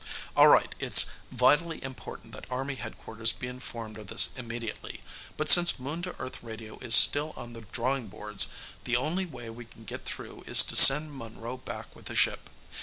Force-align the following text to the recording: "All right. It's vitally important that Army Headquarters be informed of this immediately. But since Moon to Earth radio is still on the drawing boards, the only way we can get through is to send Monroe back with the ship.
"All 0.35 0.47
right. 0.47 0.73
It's 0.79 1.05
vitally 1.29 1.83
important 1.83 2.33
that 2.33 2.49
Army 2.49 2.73
Headquarters 2.73 3.33
be 3.33 3.45
informed 3.45 3.99
of 3.99 4.07
this 4.07 4.31
immediately. 4.35 5.01
But 5.37 5.51
since 5.51 5.77
Moon 5.77 6.01
to 6.01 6.15
Earth 6.19 6.41
radio 6.41 6.79
is 6.79 6.95
still 6.95 7.33
on 7.37 7.53
the 7.53 7.61
drawing 7.71 8.07
boards, 8.07 8.47
the 8.85 8.95
only 8.97 9.27
way 9.27 9.51
we 9.51 9.65
can 9.65 9.83
get 9.83 10.03
through 10.05 10.43
is 10.47 10.63
to 10.63 10.75
send 10.75 11.13
Monroe 11.15 11.57
back 11.57 11.95
with 11.95 12.05
the 12.05 12.15
ship. 12.15 12.49